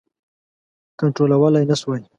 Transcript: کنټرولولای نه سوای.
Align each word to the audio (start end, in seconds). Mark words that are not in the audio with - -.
کنټرولولای 0.99 1.63
نه 1.69 1.75
سوای. 1.81 2.01